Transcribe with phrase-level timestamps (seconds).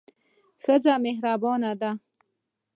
[0.63, 1.91] ښځه مهربانه ده.